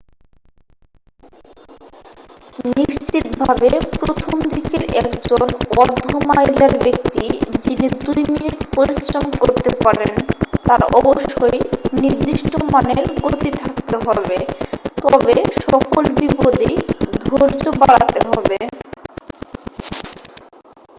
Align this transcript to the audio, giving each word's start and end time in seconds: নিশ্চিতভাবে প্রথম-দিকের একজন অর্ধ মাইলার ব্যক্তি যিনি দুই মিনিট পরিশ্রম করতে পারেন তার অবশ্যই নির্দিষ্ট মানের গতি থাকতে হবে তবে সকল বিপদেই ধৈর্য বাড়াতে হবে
নিশ্চিতভাবে 2.77 3.69
প্রথম-দিকের 3.97 4.83
একজন 5.01 5.41
অর্ধ 5.77 5.99
মাইলার 6.29 6.73
ব্যক্তি 6.85 7.25
যিনি 7.63 7.87
দুই 7.99 8.21
মিনিট 8.29 8.57
পরিশ্রম 8.75 9.25
করতে 9.39 9.69
পারেন 9.83 10.13
তার 10.65 10.81
অবশ্যই 10.99 11.57
নির্দিষ্ট 12.01 12.51
মানের 12.73 13.05
গতি 13.21 13.49
থাকতে 13.59 13.95
হবে 14.05 14.37
তবে 15.03 15.35
সকল 15.63 16.03
বিপদেই 16.17 16.75
ধৈর্য 17.25 17.65
বাড়াতে 17.81 18.19
হবে 18.27 18.57